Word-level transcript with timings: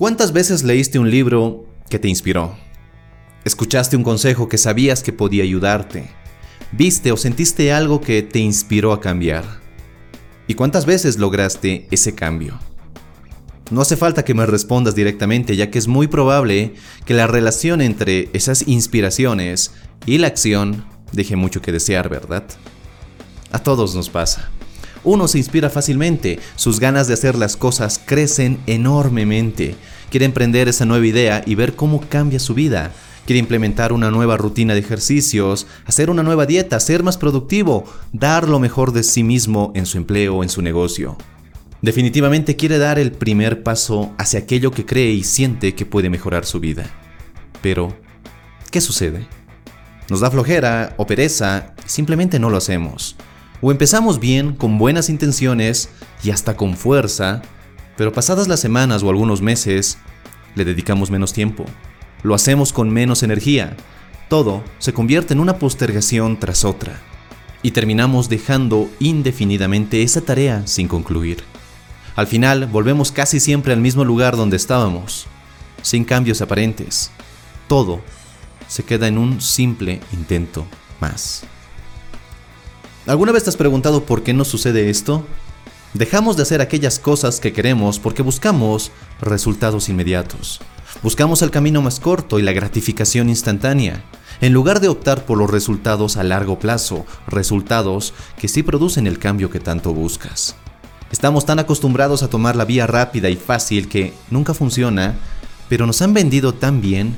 ¿Cuántas 0.00 0.32
veces 0.32 0.62
leíste 0.62 0.98
un 0.98 1.10
libro 1.10 1.66
que 1.90 1.98
te 1.98 2.08
inspiró? 2.08 2.56
¿Escuchaste 3.44 3.98
un 3.98 4.02
consejo 4.02 4.48
que 4.48 4.56
sabías 4.56 5.02
que 5.02 5.12
podía 5.12 5.42
ayudarte? 5.42 6.08
¿Viste 6.72 7.12
o 7.12 7.18
sentiste 7.18 7.70
algo 7.70 8.00
que 8.00 8.22
te 8.22 8.38
inspiró 8.38 8.94
a 8.94 9.00
cambiar? 9.02 9.44
¿Y 10.46 10.54
cuántas 10.54 10.86
veces 10.86 11.18
lograste 11.18 11.86
ese 11.90 12.14
cambio? 12.14 12.58
No 13.70 13.82
hace 13.82 13.94
falta 13.94 14.24
que 14.24 14.32
me 14.32 14.46
respondas 14.46 14.94
directamente, 14.94 15.54
ya 15.54 15.70
que 15.70 15.78
es 15.78 15.86
muy 15.86 16.06
probable 16.06 16.72
que 17.04 17.12
la 17.12 17.26
relación 17.26 17.82
entre 17.82 18.30
esas 18.32 18.66
inspiraciones 18.66 19.72
y 20.06 20.16
la 20.16 20.28
acción 20.28 20.86
deje 21.12 21.36
mucho 21.36 21.60
que 21.60 21.72
desear, 21.72 22.08
¿verdad? 22.08 22.44
A 23.52 23.58
todos 23.58 23.94
nos 23.94 24.08
pasa. 24.08 24.50
Uno 25.02 25.28
se 25.28 25.38
inspira 25.38 25.70
fácilmente, 25.70 26.38
sus 26.56 26.78
ganas 26.78 27.08
de 27.08 27.14
hacer 27.14 27.36
las 27.36 27.56
cosas 27.56 28.00
crecen 28.04 28.60
enormemente. 28.66 29.76
Quiere 30.10 30.26
emprender 30.26 30.68
esa 30.68 30.84
nueva 30.84 31.06
idea 31.06 31.42
y 31.46 31.54
ver 31.54 31.74
cómo 31.74 32.00
cambia 32.08 32.38
su 32.38 32.54
vida. 32.54 32.92
Quiere 33.24 33.38
implementar 33.38 33.92
una 33.92 34.10
nueva 34.10 34.36
rutina 34.36 34.74
de 34.74 34.80
ejercicios, 34.80 35.66
hacer 35.86 36.10
una 36.10 36.22
nueva 36.22 36.46
dieta, 36.46 36.80
ser 36.80 37.02
más 37.02 37.16
productivo, 37.16 37.84
dar 38.12 38.48
lo 38.48 38.58
mejor 38.58 38.92
de 38.92 39.02
sí 39.02 39.22
mismo 39.22 39.72
en 39.74 39.86
su 39.86 39.98
empleo 39.98 40.36
o 40.36 40.42
en 40.42 40.48
su 40.48 40.62
negocio. 40.62 41.16
Definitivamente 41.80 42.56
quiere 42.56 42.76
dar 42.76 42.98
el 42.98 43.12
primer 43.12 43.62
paso 43.62 44.12
hacia 44.18 44.40
aquello 44.40 44.70
que 44.70 44.84
cree 44.84 45.12
y 45.12 45.24
siente 45.24 45.74
que 45.74 45.86
puede 45.86 46.10
mejorar 46.10 46.44
su 46.44 46.60
vida. 46.60 46.90
Pero, 47.62 47.96
¿qué 48.70 48.82
sucede? 48.82 49.26
Nos 50.10 50.20
da 50.20 50.30
flojera 50.30 50.94
o 50.98 51.06
pereza 51.06 51.74
y 51.86 51.88
simplemente 51.88 52.38
no 52.38 52.50
lo 52.50 52.58
hacemos. 52.58 53.16
O 53.62 53.70
empezamos 53.70 54.20
bien, 54.20 54.54
con 54.54 54.78
buenas 54.78 55.10
intenciones 55.10 55.90
y 56.22 56.30
hasta 56.30 56.56
con 56.56 56.76
fuerza, 56.76 57.42
pero 57.96 58.12
pasadas 58.12 58.48
las 58.48 58.60
semanas 58.60 59.02
o 59.02 59.10
algunos 59.10 59.42
meses, 59.42 59.98
le 60.54 60.64
dedicamos 60.64 61.10
menos 61.10 61.32
tiempo. 61.32 61.66
Lo 62.22 62.34
hacemos 62.34 62.72
con 62.72 62.90
menos 62.90 63.22
energía. 63.22 63.76
Todo 64.28 64.62
se 64.78 64.94
convierte 64.94 65.34
en 65.34 65.40
una 65.40 65.58
postergación 65.58 66.38
tras 66.38 66.64
otra. 66.64 67.00
Y 67.62 67.72
terminamos 67.72 68.30
dejando 68.30 68.88
indefinidamente 68.98 70.02
esa 70.02 70.22
tarea 70.22 70.66
sin 70.66 70.88
concluir. 70.88 71.44
Al 72.16 72.26
final 72.26 72.66
volvemos 72.66 73.12
casi 73.12 73.40
siempre 73.40 73.74
al 73.74 73.80
mismo 73.80 74.04
lugar 74.04 74.36
donde 74.36 74.56
estábamos, 74.56 75.26
sin 75.82 76.04
cambios 76.04 76.40
aparentes. 76.40 77.10
Todo 77.68 78.00
se 78.68 78.82
queda 78.84 79.08
en 79.08 79.18
un 79.18 79.40
simple 79.42 80.00
intento 80.12 80.66
más. 81.00 81.44
¿Alguna 83.10 83.32
vez 83.32 83.42
te 83.42 83.50
has 83.50 83.56
preguntado 83.56 84.04
por 84.04 84.22
qué 84.22 84.32
nos 84.32 84.46
sucede 84.46 84.88
esto? 84.88 85.26
Dejamos 85.94 86.36
de 86.36 86.44
hacer 86.44 86.60
aquellas 86.60 87.00
cosas 87.00 87.40
que 87.40 87.52
queremos 87.52 87.98
porque 87.98 88.22
buscamos 88.22 88.92
resultados 89.20 89.88
inmediatos. 89.88 90.60
Buscamos 91.02 91.42
el 91.42 91.50
camino 91.50 91.82
más 91.82 91.98
corto 91.98 92.38
y 92.38 92.42
la 92.42 92.52
gratificación 92.52 93.28
instantánea, 93.28 94.04
en 94.40 94.52
lugar 94.52 94.78
de 94.78 94.86
optar 94.86 95.24
por 95.24 95.38
los 95.38 95.50
resultados 95.50 96.16
a 96.16 96.22
largo 96.22 96.60
plazo, 96.60 97.04
resultados 97.26 98.14
que 98.38 98.46
sí 98.46 98.62
producen 98.62 99.08
el 99.08 99.18
cambio 99.18 99.50
que 99.50 99.58
tanto 99.58 99.92
buscas. 99.92 100.54
Estamos 101.10 101.44
tan 101.44 101.58
acostumbrados 101.58 102.22
a 102.22 102.30
tomar 102.30 102.54
la 102.54 102.64
vía 102.64 102.86
rápida 102.86 103.28
y 103.28 103.34
fácil 103.34 103.88
que 103.88 104.14
nunca 104.30 104.54
funciona, 104.54 105.16
pero 105.68 105.84
nos 105.84 106.00
han 106.00 106.14
vendido 106.14 106.54
tan 106.54 106.80
bien 106.80 107.16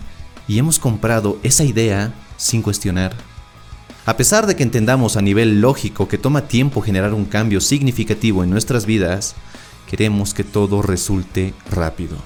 y 0.48 0.58
hemos 0.58 0.78
comprado 0.78 1.36
esa 1.42 1.64
idea 1.64 2.14
sin 2.38 2.62
cuestionar. 2.62 3.31
A 4.04 4.16
pesar 4.16 4.48
de 4.48 4.56
que 4.56 4.64
entendamos 4.64 5.16
a 5.16 5.22
nivel 5.22 5.60
lógico 5.60 6.08
que 6.08 6.18
toma 6.18 6.48
tiempo 6.48 6.80
generar 6.80 7.14
un 7.14 7.24
cambio 7.24 7.60
significativo 7.60 8.42
en 8.42 8.50
nuestras 8.50 8.84
vidas, 8.84 9.36
queremos 9.88 10.34
que 10.34 10.42
todo 10.42 10.82
resulte 10.82 11.54
rápido. 11.70 12.16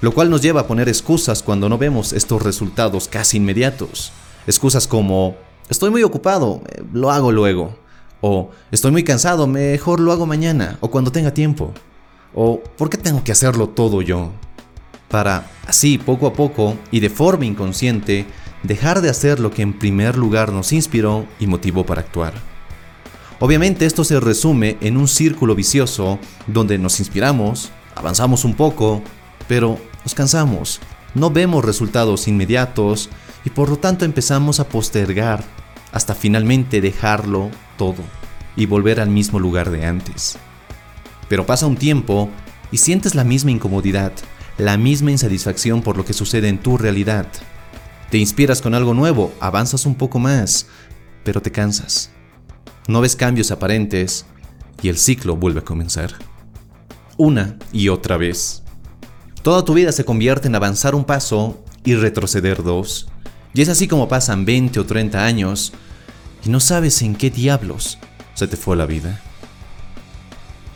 Lo 0.00 0.10
cual 0.12 0.30
nos 0.30 0.42
lleva 0.42 0.62
a 0.62 0.66
poner 0.66 0.88
excusas 0.88 1.44
cuando 1.44 1.68
no 1.68 1.78
vemos 1.78 2.12
estos 2.12 2.42
resultados 2.42 3.06
casi 3.06 3.36
inmediatos. 3.36 4.10
Excusas 4.48 4.88
como, 4.88 5.36
estoy 5.68 5.90
muy 5.90 6.02
ocupado, 6.02 6.62
eh, 6.72 6.82
lo 6.92 7.12
hago 7.12 7.30
luego. 7.30 7.78
O, 8.20 8.50
estoy 8.72 8.90
muy 8.90 9.04
cansado, 9.04 9.46
mejor 9.46 10.00
lo 10.00 10.10
hago 10.10 10.26
mañana 10.26 10.76
o 10.80 10.90
cuando 10.90 11.12
tenga 11.12 11.32
tiempo. 11.32 11.72
O, 12.34 12.60
¿por 12.76 12.90
qué 12.90 12.98
tengo 12.98 13.22
que 13.22 13.30
hacerlo 13.30 13.68
todo 13.68 14.02
yo? 14.02 14.32
Para, 15.08 15.48
así, 15.68 15.98
poco 15.98 16.26
a 16.26 16.32
poco 16.32 16.76
y 16.90 16.98
de 16.98 17.10
forma 17.10 17.46
inconsciente, 17.46 18.26
dejar 18.62 19.00
de 19.00 19.10
hacer 19.10 19.40
lo 19.40 19.50
que 19.50 19.62
en 19.62 19.72
primer 19.72 20.16
lugar 20.16 20.52
nos 20.52 20.72
inspiró 20.72 21.26
y 21.38 21.46
motivó 21.46 21.84
para 21.86 22.00
actuar. 22.00 22.34
Obviamente 23.38 23.84
esto 23.84 24.02
se 24.04 24.18
resume 24.18 24.78
en 24.80 24.96
un 24.96 25.08
círculo 25.08 25.54
vicioso 25.54 26.18
donde 26.46 26.78
nos 26.78 27.00
inspiramos, 27.00 27.70
avanzamos 27.94 28.44
un 28.44 28.54
poco, 28.54 29.02
pero 29.46 29.78
nos 30.04 30.14
cansamos, 30.14 30.80
no 31.14 31.30
vemos 31.30 31.64
resultados 31.64 32.28
inmediatos 32.28 33.10
y 33.44 33.50
por 33.50 33.68
lo 33.68 33.76
tanto 33.76 34.04
empezamos 34.04 34.58
a 34.58 34.68
postergar 34.68 35.44
hasta 35.92 36.14
finalmente 36.14 36.80
dejarlo 36.80 37.50
todo 37.76 38.02
y 38.56 38.66
volver 38.66 39.00
al 39.00 39.10
mismo 39.10 39.38
lugar 39.38 39.70
de 39.70 39.84
antes. 39.84 40.38
Pero 41.28 41.46
pasa 41.46 41.66
un 41.66 41.76
tiempo 41.76 42.30
y 42.70 42.78
sientes 42.78 43.14
la 43.14 43.24
misma 43.24 43.50
incomodidad, 43.50 44.12
la 44.58 44.76
misma 44.78 45.10
insatisfacción 45.10 45.82
por 45.82 45.96
lo 45.96 46.04
que 46.04 46.12
sucede 46.12 46.48
en 46.48 46.58
tu 46.58 46.78
realidad, 46.78 47.26
te 48.10 48.18
inspiras 48.18 48.62
con 48.62 48.74
algo 48.74 48.94
nuevo, 48.94 49.32
avanzas 49.40 49.84
un 49.84 49.96
poco 49.96 50.18
más, 50.18 50.66
pero 51.24 51.42
te 51.42 51.50
cansas. 51.50 52.10
No 52.86 53.00
ves 53.00 53.16
cambios 53.16 53.50
aparentes 53.50 54.26
y 54.80 54.88
el 54.88 54.96
ciclo 54.96 55.36
vuelve 55.36 55.60
a 55.60 55.64
comenzar. 55.64 56.12
Una 57.16 57.56
y 57.72 57.88
otra 57.88 58.16
vez. 58.16 58.62
Toda 59.42 59.64
tu 59.64 59.74
vida 59.74 59.90
se 59.90 60.04
convierte 60.04 60.48
en 60.48 60.54
avanzar 60.54 60.94
un 60.94 61.04
paso 61.04 61.64
y 61.84 61.94
retroceder 61.94 62.62
dos. 62.62 63.08
Y 63.54 63.62
es 63.62 63.68
así 63.68 63.88
como 63.88 64.08
pasan 64.08 64.44
20 64.44 64.80
o 64.80 64.86
30 64.86 65.24
años 65.24 65.72
y 66.44 66.50
no 66.50 66.60
sabes 66.60 67.02
en 67.02 67.16
qué 67.16 67.30
diablos 67.30 67.98
se 68.34 68.46
te 68.46 68.56
fue 68.56 68.76
la 68.76 68.86
vida. 68.86 69.20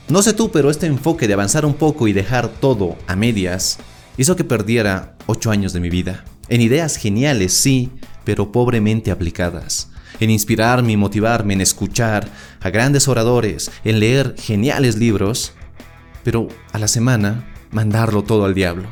No 0.09 0.23
sé 0.23 0.33
tú, 0.33 0.51
pero 0.51 0.71
este 0.71 0.87
enfoque 0.87 1.29
de 1.29 1.35
avanzar 1.35 1.65
un 1.65 1.75
poco 1.75 2.09
y 2.09 2.13
dejar 2.13 2.49
todo 2.49 2.97
a 3.07 3.15
medias 3.15 3.79
hizo 4.17 4.35
que 4.35 4.43
perdiera 4.43 5.15
8 5.27 5.51
años 5.53 5.73
de 5.73 5.81
mi 5.81 5.91
vida. 5.91 6.25
En 6.51 6.61
ideas 6.61 6.97
geniales, 6.97 7.53
sí, 7.53 7.91
pero 8.25 8.51
pobremente 8.51 9.13
aplicadas. 9.13 9.89
En 10.19 10.31
inspirarme 10.31 10.93
y 10.93 10.97
motivarme, 10.97 11.55
en 11.55 11.61
escuchar 11.61 12.29
a 12.61 12.71
grandes 12.71 13.07
oradores, 13.07 13.71
en 13.85 14.01
leer 14.01 14.35
geniales 14.37 14.97
libros, 14.97 15.53
pero 16.25 16.49
a 16.73 16.79
la 16.79 16.89
semana 16.89 17.49
mandarlo 17.71 18.25
todo 18.25 18.45
al 18.45 18.55
diablo. 18.55 18.89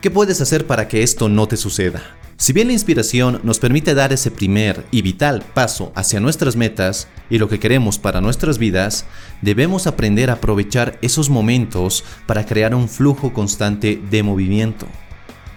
¿Qué 0.00 0.10
puedes 0.12 0.40
hacer 0.40 0.68
para 0.68 0.86
que 0.86 1.02
esto 1.02 1.28
no 1.28 1.48
te 1.48 1.56
suceda? 1.56 2.00
Si 2.36 2.52
bien 2.52 2.68
la 2.68 2.74
inspiración 2.74 3.40
nos 3.42 3.58
permite 3.58 3.94
dar 3.94 4.12
ese 4.12 4.30
primer 4.30 4.84
y 4.92 5.02
vital 5.02 5.42
paso 5.52 5.92
hacia 5.96 6.20
nuestras 6.20 6.54
metas 6.54 7.08
y 7.28 7.38
lo 7.38 7.48
que 7.48 7.58
queremos 7.58 7.98
para 7.98 8.20
nuestras 8.20 8.58
vidas, 8.58 9.04
debemos 9.42 9.88
aprender 9.88 10.30
a 10.30 10.34
aprovechar 10.34 10.96
esos 11.02 11.28
momentos 11.28 12.04
para 12.26 12.46
crear 12.46 12.72
un 12.72 12.88
flujo 12.88 13.32
constante 13.32 14.00
de 14.10 14.22
movimiento. 14.22 14.86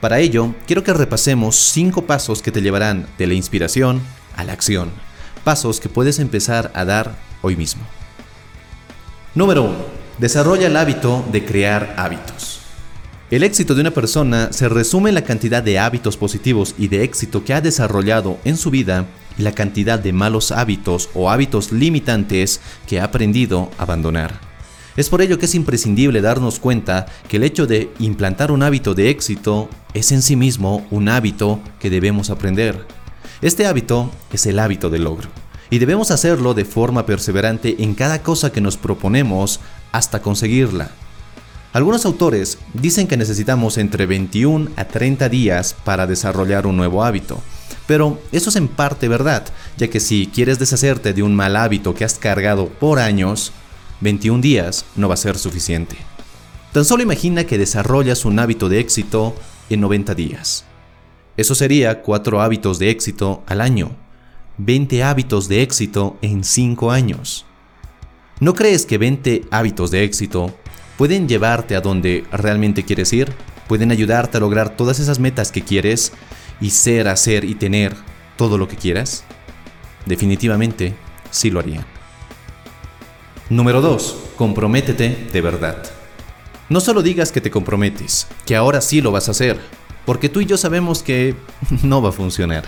Para 0.02 0.20
ello, 0.20 0.54
quiero 0.68 0.84
que 0.84 0.94
repasemos 0.94 1.56
5 1.56 2.06
pasos 2.06 2.44
que 2.44 2.52
te 2.52 2.62
llevarán 2.62 3.08
de 3.18 3.26
la 3.26 3.34
inspiración 3.34 4.02
a 4.36 4.44
la 4.44 4.54
acción. 4.54 4.92
Pasos 5.44 5.80
que 5.80 5.90
puedes 5.90 6.20
empezar 6.20 6.72
a 6.76 6.86
dar 6.86 7.16
hoy 7.42 7.56
mismo. 7.56 7.82
Número 9.34 9.64
1. 9.64 9.76
Desarrolla 10.20 10.68
el 10.68 10.78
hábito 10.78 11.26
de 11.32 11.46
crear 11.46 11.96
hábitos. 11.98 12.60
El 13.32 13.44
éxito 13.44 13.76
de 13.76 13.82
una 13.82 13.92
persona 13.92 14.54
se 14.54 14.70
resume 14.70 15.10
en 15.10 15.16
la 15.16 15.24
cantidad 15.24 15.64
de 15.64 15.80
hábitos 15.80 16.16
positivos 16.16 16.76
y 16.78 16.88
de 16.88 17.04
éxito 17.04 17.44
que 17.44 17.54
ha 17.54 17.62
desarrollado 17.62 18.38
en 18.46 18.56
su 18.56 18.70
vida 18.70 19.06
y 19.38 19.42
la 19.42 19.52
cantidad 19.52 20.00
de 20.00 20.14
malos 20.14 20.52
hábitos 20.52 21.10
o 21.14 21.30
hábitos 21.30 21.72
limitantes 21.72 22.62
que 22.88 23.00
ha 23.00 23.06
aprendido 23.06 23.72
a 23.78 23.84
abandonar. 23.84 24.47
Es 24.98 25.10
por 25.10 25.22
ello 25.22 25.38
que 25.38 25.46
es 25.46 25.54
imprescindible 25.54 26.22
darnos 26.22 26.60
cuenta 26.60 27.06
que 27.30 27.38
el 27.38 27.44
hecho 27.44 27.68
de 27.68 27.94
implantar 28.00 28.52
un 28.52 28.64
hábito 28.64 28.96
de 28.96 29.12
éxito 29.12 29.70
es 29.94 30.12
en 30.12 30.24
sí 30.24 30.36
mismo 30.36 30.88
un 30.90 31.08
hábito 31.08 31.60
que 31.80 31.92
debemos 31.92 32.32
aprender. 32.32 32.84
Este 33.44 33.68
hábito 33.68 34.12
es 34.34 34.48
el 34.48 34.58
hábito 34.58 34.90
del 34.90 35.04
logro, 35.04 35.30
y 35.70 35.78
debemos 35.78 36.10
hacerlo 36.10 36.56
de 36.56 36.66
forma 36.66 37.06
perseverante 37.06 37.76
en 37.84 37.94
cada 37.94 38.24
cosa 38.24 38.52
que 38.52 38.60
nos 38.60 38.76
proponemos 38.76 39.60
hasta 39.92 40.24
conseguirla. 40.24 40.90
Algunos 41.74 42.04
autores 42.08 42.58
dicen 42.74 43.08
que 43.08 43.18
necesitamos 43.18 43.78
entre 43.78 44.08
21 44.08 44.72
a 44.78 44.86
30 44.86 45.30
días 45.30 45.76
para 45.84 46.08
desarrollar 46.08 46.66
un 46.66 46.76
nuevo 46.76 47.04
hábito, 47.04 47.40
pero 47.86 48.20
eso 48.32 48.50
es 48.50 48.56
en 48.56 48.68
parte 48.68 49.08
verdad, 49.08 49.46
ya 49.78 49.90
que 49.90 50.00
si 50.00 50.26
quieres 50.34 50.58
deshacerte 50.58 51.14
de 51.14 51.22
un 51.22 51.36
mal 51.36 51.56
hábito 51.56 51.94
que 51.94 52.04
has 52.04 52.16
cargado 52.16 52.68
por 52.68 52.98
años, 52.98 53.54
21 54.02 54.42
días 54.42 54.86
no 54.96 55.08
va 55.08 55.16
a 55.16 55.18
ser 55.18 55.38
suficiente. 55.38 55.96
Tan 56.74 56.86
solo 56.86 57.04
imagina 57.04 57.46
que 57.46 57.58
desarrollas 57.58 58.26
un 58.26 58.40
hábito 58.40 58.70
de 58.70 58.80
éxito 58.80 59.36
en 59.70 59.82
90 59.82 60.16
días. 60.16 60.66
Eso 61.36 61.56
sería 61.56 62.02
4 62.02 62.42
hábitos 62.42 62.80
de 62.80 62.90
éxito 62.90 63.44
al 63.48 63.62
año, 63.62 63.92
20 64.58 65.04
hábitos 65.04 65.48
de 65.48 65.62
éxito 65.62 66.18
en 66.22 66.44
5 66.44 66.92
años. 66.92 67.46
¿No 68.40 68.54
crees 68.54 68.86
que 68.86 68.98
20 68.98 69.46
hábitos 69.52 69.92
de 69.92 70.04
éxito 70.04 70.56
pueden 70.98 71.28
llevarte 71.28 71.76
a 71.76 71.82
donde 71.82 72.26
realmente 72.32 72.84
quieres 72.84 73.14
ir? 73.14 73.34
pueden 73.68 73.92
ayudarte 73.92 74.38
a 74.38 74.40
lograr 74.40 74.76
todas 74.76 75.00
esas 75.00 75.20
metas 75.20 75.52
que 75.52 75.62
quieres 75.62 76.14
y 76.60 76.72
ser, 76.72 77.08
hacer 77.08 77.44
y 77.44 77.56
tener 77.56 77.96
todo 78.38 78.58
lo 78.58 78.68
que 78.68 78.78
quieras? 78.78 79.24
Definitivamente 80.06 80.96
sí 81.30 81.52
lo 81.52 81.60
harían. 81.60 81.97
Número 83.50 83.80
2. 83.80 84.18
Comprométete 84.36 85.30
de 85.32 85.42
verdad. 85.42 85.82
No 86.68 86.82
solo 86.82 87.02
digas 87.02 87.32
que 87.32 87.40
te 87.40 87.50
comprometes, 87.50 88.28
que 88.46 88.58
ahora 88.58 88.82
sí 88.82 89.00
lo 89.00 89.14
vas 89.14 89.30
a 89.30 89.32
hacer, 89.32 89.58
porque 90.06 90.28
tú 90.28 90.42
y 90.42 90.46
yo 90.46 90.58
sabemos 90.58 91.02
que 91.02 91.34
no 91.84 92.02
va 92.02 92.10
a 92.10 92.12
funcionar. 92.12 92.66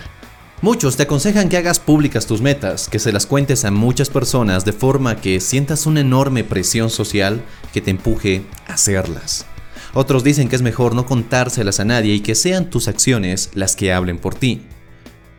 Muchos 0.62 0.96
te 0.96 1.02
aconsejan 1.02 1.50
que 1.50 1.58
hagas 1.58 1.80
públicas 1.80 2.24
tus 2.24 2.40
metas, 2.40 2.88
que 2.88 2.98
se 2.98 3.12
las 3.12 3.26
cuentes 3.26 3.66
a 3.66 3.70
muchas 3.70 4.08
personas 4.08 4.64
de 4.64 4.72
forma 4.72 5.16
que 5.16 5.40
sientas 5.40 5.84
una 5.84 6.00
enorme 6.00 6.44
presión 6.44 6.88
social 6.88 7.42
que 7.74 7.82
te 7.82 7.90
empuje 7.90 8.46
a 8.66 8.74
hacerlas. 8.74 9.44
Otros 9.92 10.24
dicen 10.24 10.48
que 10.48 10.56
es 10.56 10.62
mejor 10.62 10.94
no 10.94 11.04
contárselas 11.04 11.78
a 11.80 11.84
nadie 11.84 12.14
y 12.14 12.20
que 12.20 12.34
sean 12.34 12.70
tus 12.70 12.88
acciones 12.88 13.50
las 13.52 13.76
que 13.76 13.92
hablen 13.92 14.16
por 14.16 14.34
ti. 14.34 14.62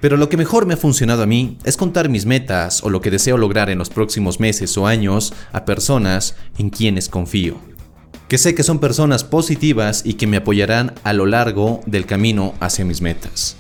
Pero 0.02 0.18
lo 0.18 0.30
que 0.30 0.38
mejor 0.38 0.66
me 0.66 0.74
ha 0.74 0.78
funcionado 0.78 1.22
a 1.22 1.28
mí 1.28 1.58
es 1.64 1.78
contar 1.78 2.10
mis 2.10 2.26
metas 2.26 2.84
o 2.84 2.90
lo 2.90 3.02
que 3.02 3.12
deseo 3.12 3.38
lograr 3.38 3.70
en 3.70 3.78
los 3.78 3.92
próximos 3.92 4.40
meses 4.40 4.76
o 4.78 4.88
años 4.88 5.32
a 5.54 5.64
personas 5.64 6.36
en 6.58 6.72
quienes 6.72 7.08
confío. 7.08 7.58
Que 8.28 8.40
sé 8.40 8.56
que 8.56 8.64
son 8.64 8.80
personas 8.80 9.24
positivas 9.24 10.02
y 10.04 10.16
que 10.16 10.26
me 10.26 10.38
apoyarán 10.38 10.96
a 11.04 11.14
lo 11.14 11.28
largo 11.28 11.82
del 11.86 12.08
camino 12.08 12.56
hacia 12.60 12.84
mis 12.84 13.02
metas. 13.02 13.58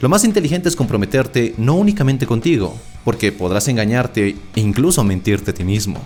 Lo 0.00 0.08
más 0.08 0.22
inteligente 0.24 0.68
es 0.68 0.76
comprometerte 0.76 1.54
no 1.58 1.74
únicamente 1.74 2.26
contigo, 2.26 2.76
porque 3.04 3.32
podrás 3.32 3.66
engañarte 3.66 4.36
e 4.54 4.60
incluso 4.60 5.02
mentirte 5.02 5.50
a 5.50 5.54
ti 5.54 5.64
mismo, 5.64 6.00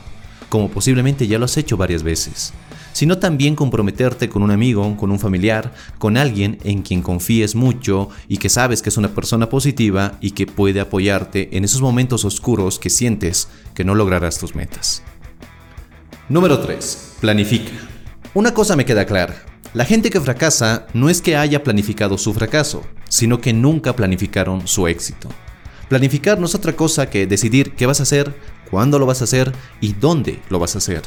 como 0.48 0.70
posiblemente 0.70 1.26
ya 1.26 1.38
lo 1.38 1.44
has 1.44 1.56
hecho 1.58 1.76
varias 1.76 2.02
veces 2.02 2.54
sino 2.96 3.18
también 3.18 3.56
comprometerte 3.56 4.30
con 4.30 4.42
un 4.42 4.50
amigo, 4.50 4.96
con 4.96 5.10
un 5.10 5.18
familiar, 5.18 5.74
con 5.98 6.16
alguien 6.16 6.56
en 6.64 6.80
quien 6.80 7.02
confíes 7.02 7.54
mucho 7.54 8.08
y 8.26 8.38
que 8.38 8.48
sabes 8.48 8.80
que 8.80 8.88
es 8.88 8.96
una 8.96 9.14
persona 9.14 9.50
positiva 9.50 10.16
y 10.22 10.30
que 10.30 10.46
puede 10.46 10.80
apoyarte 10.80 11.54
en 11.58 11.64
esos 11.64 11.82
momentos 11.82 12.24
oscuros 12.24 12.78
que 12.78 12.88
sientes 12.88 13.48
que 13.74 13.84
no 13.84 13.94
lograrás 13.94 14.38
tus 14.38 14.54
metas. 14.54 15.02
Número 16.30 16.58
3. 16.58 17.16
Planifica. 17.20 17.70
Una 18.32 18.54
cosa 18.54 18.76
me 18.76 18.86
queda 18.86 19.04
clara. 19.04 19.44
La 19.74 19.84
gente 19.84 20.08
que 20.08 20.22
fracasa 20.22 20.86
no 20.94 21.10
es 21.10 21.20
que 21.20 21.36
haya 21.36 21.62
planificado 21.62 22.16
su 22.16 22.32
fracaso, 22.32 22.82
sino 23.10 23.42
que 23.42 23.52
nunca 23.52 23.94
planificaron 23.94 24.66
su 24.66 24.88
éxito. 24.88 25.28
Planificar 25.90 26.40
no 26.40 26.46
es 26.46 26.54
otra 26.54 26.74
cosa 26.74 27.10
que 27.10 27.26
decidir 27.26 27.74
qué 27.74 27.84
vas 27.84 28.00
a 28.00 28.04
hacer, 28.04 28.34
cuándo 28.70 28.98
lo 28.98 29.04
vas 29.04 29.20
a 29.20 29.24
hacer 29.24 29.52
y 29.82 29.92
dónde 29.92 30.40
lo 30.48 30.58
vas 30.58 30.76
a 30.76 30.78
hacer. 30.78 31.02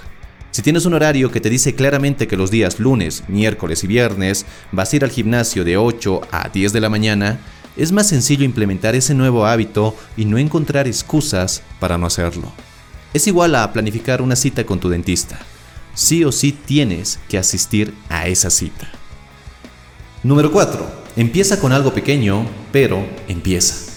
Si 0.52 0.64
tienes 0.64 0.86
un 0.86 0.96
horario 0.96 1.32
que 1.32 1.42
te 1.42 1.50
dice 1.50 1.76
claramente 1.76 2.28
que 2.28 2.36
los 2.36 2.50
días 2.50 2.80
lunes, 2.80 3.24
miércoles 3.28 3.84
y 3.84 3.88
viernes 3.88 4.46
vas 4.72 4.92
a 4.92 4.96
ir 4.96 5.04
al 5.04 5.12
gimnasio 5.12 5.64
de 5.64 5.78
8 5.78 6.22
a 6.32 6.50
10 6.50 6.74
de 6.74 6.82
la 6.82 6.90
mañana, 6.90 7.40
es 7.78 7.92
más 7.92 8.08
sencillo 8.08 8.44
implementar 8.44 8.96
ese 8.96 9.14
nuevo 9.14 9.46
hábito 9.46 9.96
y 10.18 10.26
no 10.26 10.38
encontrar 10.38 10.88
excusas 10.88 11.62
para 11.80 11.98
no 11.98 12.08
hacerlo. 12.08 12.52
Es 13.14 13.28
igual 13.28 13.56
a 13.56 13.72
planificar 13.72 14.22
una 14.22 14.36
cita 14.36 14.66
con 14.66 14.80
tu 14.80 14.90
dentista. 14.90 15.40
Sí 15.94 16.24
o 16.24 16.32
sí 16.32 16.52
tienes 16.52 17.20
que 17.30 17.38
asistir 17.38 17.94
a 18.10 18.28
esa 18.28 18.50
cita. 18.50 18.90
Número 20.24 20.52
4. 20.52 20.86
Empieza 21.16 21.60
con 21.60 21.72
algo 21.72 21.94
pequeño, 21.94 22.46
pero 22.72 23.06
empieza. 23.28 23.89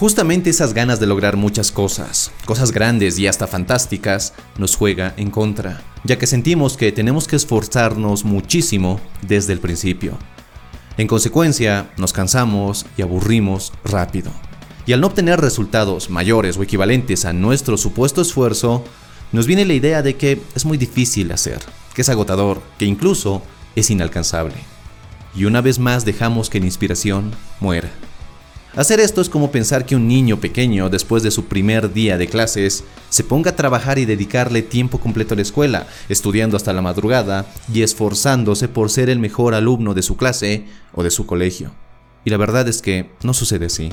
Justamente 0.00 0.48
esas 0.48 0.72
ganas 0.72 0.98
de 0.98 1.06
lograr 1.06 1.36
muchas 1.36 1.70
cosas, 1.70 2.32
cosas 2.46 2.72
grandes 2.72 3.18
y 3.18 3.26
hasta 3.26 3.46
fantásticas, 3.46 4.32
nos 4.56 4.74
juega 4.74 5.12
en 5.18 5.30
contra, 5.30 5.82
ya 6.04 6.16
que 6.16 6.26
sentimos 6.26 6.78
que 6.78 6.90
tenemos 6.90 7.28
que 7.28 7.36
esforzarnos 7.36 8.24
muchísimo 8.24 8.98
desde 9.20 9.52
el 9.52 9.60
principio. 9.60 10.16
En 10.96 11.06
consecuencia, 11.06 11.90
nos 11.98 12.14
cansamos 12.14 12.86
y 12.96 13.02
aburrimos 13.02 13.74
rápido. 13.84 14.30
Y 14.86 14.94
al 14.94 15.02
no 15.02 15.08
obtener 15.08 15.38
resultados 15.38 16.08
mayores 16.08 16.56
o 16.56 16.62
equivalentes 16.62 17.26
a 17.26 17.34
nuestro 17.34 17.76
supuesto 17.76 18.22
esfuerzo, 18.22 18.82
nos 19.32 19.46
viene 19.46 19.66
la 19.66 19.74
idea 19.74 20.00
de 20.00 20.16
que 20.16 20.40
es 20.54 20.64
muy 20.64 20.78
difícil 20.78 21.30
hacer, 21.30 21.58
que 21.92 22.00
es 22.00 22.08
agotador, 22.08 22.62
que 22.78 22.86
incluso 22.86 23.42
es 23.76 23.90
inalcanzable. 23.90 24.56
Y 25.34 25.44
una 25.44 25.60
vez 25.60 25.78
más 25.78 26.06
dejamos 26.06 26.48
que 26.48 26.58
la 26.58 26.64
inspiración 26.64 27.32
muera. 27.60 27.90
Hacer 28.76 29.00
esto 29.00 29.20
es 29.20 29.28
como 29.28 29.50
pensar 29.50 29.84
que 29.84 29.96
un 29.96 30.06
niño 30.06 30.38
pequeño, 30.38 30.88
después 30.90 31.24
de 31.24 31.32
su 31.32 31.46
primer 31.46 31.92
día 31.92 32.16
de 32.16 32.28
clases, 32.28 32.84
se 33.08 33.24
ponga 33.24 33.50
a 33.50 33.56
trabajar 33.56 33.98
y 33.98 34.04
dedicarle 34.04 34.62
tiempo 34.62 35.00
completo 35.00 35.34
a 35.34 35.36
la 35.36 35.42
escuela, 35.42 35.88
estudiando 36.08 36.56
hasta 36.56 36.72
la 36.72 36.80
madrugada 36.80 37.46
y 37.72 37.82
esforzándose 37.82 38.68
por 38.68 38.88
ser 38.88 39.10
el 39.10 39.18
mejor 39.18 39.54
alumno 39.54 39.92
de 39.92 40.02
su 40.02 40.16
clase 40.16 40.66
o 40.92 41.02
de 41.02 41.10
su 41.10 41.26
colegio. 41.26 41.72
Y 42.24 42.30
la 42.30 42.36
verdad 42.36 42.68
es 42.68 42.80
que 42.80 43.10
no 43.24 43.34
sucede 43.34 43.66
así. 43.66 43.90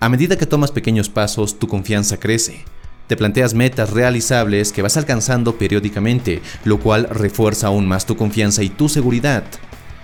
A 0.00 0.08
medida 0.08 0.38
que 0.38 0.46
tomas 0.46 0.70
pequeños 0.70 1.10
pasos, 1.10 1.58
tu 1.58 1.68
confianza 1.68 2.18
crece. 2.18 2.64
Te 3.08 3.16
planteas 3.18 3.52
metas 3.52 3.90
realizables 3.90 4.72
que 4.72 4.80
vas 4.80 4.96
alcanzando 4.96 5.58
periódicamente, 5.58 6.40
lo 6.64 6.80
cual 6.80 7.08
refuerza 7.10 7.66
aún 7.66 7.86
más 7.86 8.06
tu 8.06 8.16
confianza 8.16 8.62
y 8.62 8.70
tu 8.70 8.88
seguridad 8.88 9.44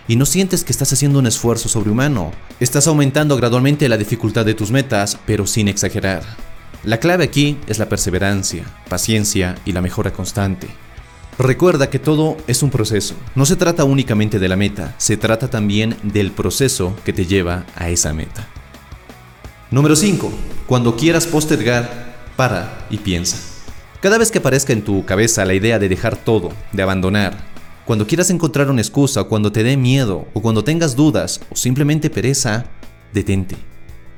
y 0.08 0.16
no 0.16 0.26
sientes 0.26 0.64
que 0.64 0.72
estás 0.72 0.92
haciendo 0.92 1.18
un 1.18 1.26
esfuerzo 1.26 1.68
sobrehumano. 1.68 2.32
Estás 2.58 2.86
aumentando 2.86 3.36
gradualmente 3.36 3.88
la 3.88 3.98
dificultad 3.98 4.46
de 4.46 4.54
tus 4.54 4.70
metas, 4.70 5.18
pero 5.26 5.46
sin 5.46 5.68
exagerar. 5.68 6.22
La 6.82 6.98
clave 6.98 7.24
aquí 7.24 7.58
es 7.66 7.78
la 7.78 7.88
perseverancia, 7.88 8.64
paciencia 8.88 9.56
y 9.66 9.72
la 9.72 9.82
mejora 9.82 10.12
constante. 10.12 10.68
Recuerda 11.38 11.90
que 11.90 11.98
todo 11.98 12.36
es 12.48 12.62
un 12.62 12.70
proceso. 12.70 13.14
No 13.34 13.46
se 13.46 13.54
trata 13.54 13.84
únicamente 13.84 14.38
de 14.38 14.48
la 14.48 14.56
meta, 14.56 14.94
se 14.98 15.16
trata 15.16 15.48
también 15.48 15.96
del 16.02 16.32
proceso 16.32 16.96
que 17.04 17.12
te 17.12 17.26
lleva 17.26 17.64
a 17.76 17.90
esa 17.90 18.12
meta. 18.12 18.48
Número 19.70 19.94
5. 19.94 20.32
Cuando 20.66 20.96
quieras 20.96 21.26
postergar, 21.26 22.08
para 22.34 22.86
y 22.88 22.98
piensa. 22.98 23.36
Cada 24.00 24.16
vez 24.16 24.30
que 24.30 24.38
aparezca 24.38 24.72
en 24.72 24.82
tu 24.82 25.04
cabeza 25.04 25.44
la 25.44 25.54
idea 25.54 25.78
de 25.78 25.88
dejar 25.88 26.16
todo, 26.16 26.52
de 26.72 26.82
abandonar, 26.82 27.36
cuando 27.88 28.06
quieras 28.06 28.28
encontrar 28.28 28.70
una 28.70 28.82
excusa, 28.82 29.24
cuando 29.24 29.50
te 29.50 29.62
dé 29.62 29.78
miedo, 29.78 30.28
o 30.34 30.42
cuando 30.42 30.62
tengas 30.62 30.94
dudas, 30.94 31.40
o 31.50 31.56
simplemente 31.56 32.10
pereza, 32.10 32.66
detente. 33.14 33.56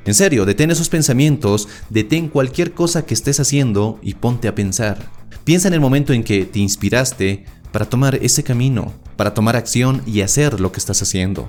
En 0.04 0.12
serio, 0.14 0.44
detén 0.44 0.72
esos 0.72 0.88
pensamientos, 0.88 1.68
detén 1.88 2.28
cualquier 2.28 2.72
cosa 2.72 3.06
que 3.06 3.14
estés 3.14 3.38
haciendo 3.38 4.00
y 4.02 4.14
ponte 4.14 4.48
a 4.48 4.56
pensar. 4.56 4.98
Piensa 5.44 5.68
en 5.68 5.74
el 5.74 5.80
momento 5.80 6.12
en 6.12 6.24
que 6.24 6.46
te 6.46 6.58
inspiraste 6.58 7.44
para 7.70 7.88
tomar 7.88 8.16
ese 8.16 8.42
camino, 8.42 8.92
para 9.14 9.34
tomar 9.34 9.54
acción 9.54 10.02
y 10.04 10.22
hacer 10.22 10.58
lo 10.58 10.72
que 10.72 10.80
estás 10.80 11.00
haciendo. 11.00 11.48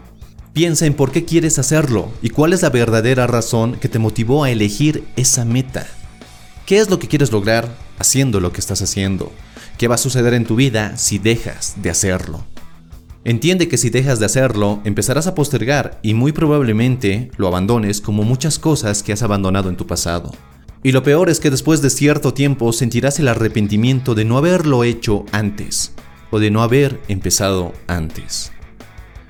Piensa 0.53 0.85
en 0.85 0.93
por 0.93 1.11
qué 1.11 1.25
quieres 1.25 1.57
hacerlo 1.57 2.11
y 2.21 2.29
cuál 2.29 2.53
es 2.53 2.61
la 2.61 2.69
verdadera 2.69 3.25
razón 3.25 3.77
que 3.81 3.89
te 3.89 3.97
motivó 3.97 4.43
a 4.43 4.51
elegir 4.51 5.07
esa 5.15 5.43
meta. 5.43 5.87
¿Qué 6.67 6.77
es 6.77 6.87
lo 6.87 6.99
que 6.99 7.07
quieres 7.07 7.31
lograr 7.31 7.67
haciendo 7.97 8.39
lo 8.39 8.53
que 8.53 8.59
estás 8.59 8.83
haciendo? 8.83 9.31
¿Qué 9.81 9.87
va 9.87 9.95
a 9.95 9.97
suceder 9.97 10.35
en 10.35 10.45
tu 10.45 10.55
vida 10.55 10.95
si 10.95 11.17
dejas 11.17 11.73
de 11.81 11.89
hacerlo? 11.89 12.45
Entiende 13.23 13.67
que 13.67 13.79
si 13.79 13.89
dejas 13.89 14.19
de 14.19 14.27
hacerlo, 14.27 14.79
empezarás 14.83 15.25
a 15.25 15.33
postergar 15.33 15.99
y 16.03 16.13
muy 16.13 16.33
probablemente 16.33 17.31
lo 17.37 17.47
abandones 17.47 17.99
como 17.99 18.21
muchas 18.21 18.59
cosas 18.59 19.01
que 19.01 19.11
has 19.11 19.23
abandonado 19.23 19.69
en 19.69 19.77
tu 19.77 19.87
pasado. 19.87 20.35
Y 20.83 20.91
lo 20.91 21.01
peor 21.01 21.31
es 21.31 21.39
que 21.39 21.49
después 21.49 21.81
de 21.81 21.89
cierto 21.89 22.31
tiempo 22.31 22.73
sentirás 22.73 23.17
el 23.17 23.27
arrepentimiento 23.27 24.13
de 24.13 24.23
no 24.23 24.37
haberlo 24.37 24.83
hecho 24.83 25.25
antes 25.31 25.93
o 26.29 26.37
de 26.37 26.51
no 26.51 26.61
haber 26.61 26.99
empezado 27.07 27.73
antes. 27.87 28.51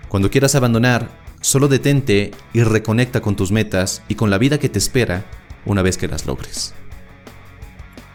Cuando 0.10 0.29
quieras 0.29 0.55
abandonar, 0.55 1.08
solo 1.39 1.70
detente 1.70 2.31
y 2.51 2.63
reconecta 2.63 3.22
con 3.22 3.38
tus 3.38 3.53
metas 3.53 4.03
y 4.10 4.15
con 4.15 4.29
la 4.29 4.38
vida 4.38 4.60
que 4.60 4.67
te 4.67 4.79
espera 4.79 5.24
una 5.65 5.81
vez 5.81 5.98
que 5.98 6.10
las 6.10 6.25
logres. 6.25 6.74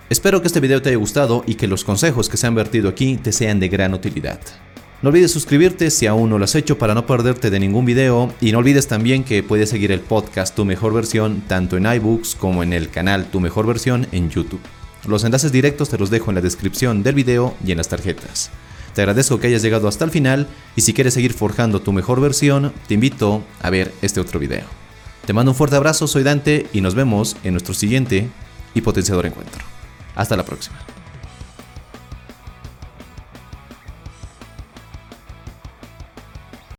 Espero 0.08 0.40
que 0.40 0.46
este 0.46 0.60
video 0.60 0.80
te 0.80 0.90
haya 0.90 0.98
gustado 0.98 1.42
y 1.48 1.56
que 1.56 1.66
los 1.66 1.82
consejos 1.82 2.28
que 2.28 2.36
se 2.36 2.46
han 2.46 2.54
vertido 2.54 2.88
aquí 2.88 3.16
te 3.16 3.32
sean 3.32 3.58
de 3.58 3.68
gran 3.68 3.92
utilidad. 3.92 4.38
No 5.02 5.08
olvides 5.08 5.32
suscribirte 5.32 5.90
si 5.90 6.06
aún 6.06 6.30
no 6.30 6.38
lo 6.38 6.44
has 6.44 6.54
hecho 6.54 6.78
para 6.78 6.94
no 6.94 7.06
perderte 7.06 7.50
de 7.50 7.58
ningún 7.58 7.84
video 7.84 8.32
y 8.40 8.52
no 8.52 8.58
olvides 8.58 8.86
también 8.86 9.24
que 9.24 9.42
puedes 9.42 9.68
seguir 9.68 9.90
el 9.90 9.98
podcast 9.98 10.54
Tu 10.54 10.64
Mejor 10.64 10.94
Versión 10.94 11.42
tanto 11.48 11.76
en 11.76 11.86
iBooks 11.86 12.36
como 12.36 12.62
en 12.62 12.72
el 12.72 12.88
canal 12.88 13.26
Tu 13.26 13.40
Mejor 13.40 13.66
Versión 13.66 14.06
en 14.12 14.30
YouTube. 14.30 14.60
Los 15.08 15.24
enlaces 15.24 15.50
directos 15.50 15.88
te 15.88 15.98
los 15.98 16.08
dejo 16.08 16.30
en 16.30 16.36
la 16.36 16.40
descripción 16.40 17.02
del 17.02 17.16
video 17.16 17.56
y 17.66 17.72
en 17.72 17.78
las 17.78 17.88
tarjetas. 17.88 18.50
Te 18.94 19.02
agradezco 19.02 19.40
que 19.40 19.48
hayas 19.48 19.62
llegado 19.62 19.88
hasta 19.88 20.04
el 20.04 20.12
final 20.12 20.46
y 20.76 20.82
si 20.82 20.94
quieres 20.94 21.14
seguir 21.14 21.32
forjando 21.32 21.80
tu 21.80 21.92
mejor 21.92 22.20
versión, 22.20 22.72
te 22.86 22.94
invito 22.94 23.42
a 23.60 23.70
ver 23.70 23.92
este 24.02 24.20
otro 24.20 24.38
video. 24.38 24.66
Te 25.26 25.32
mando 25.32 25.50
un 25.50 25.56
fuerte 25.56 25.74
abrazo, 25.74 26.06
soy 26.06 26.22
Dante 26.22 26.68
y 26.72 26.80
nos 26.80 26.94
vemos 26.94 27.36
en 27.42 27.54
nuestro 27.54 27.74
siguiente 27.74 28.28
y 28.72 28.82
potenciador 28.82 29.26
encuentro. 29.26 29.75
Hasta 30.16 30.36
la 30.36 30.44
próxima. 30.44 30.78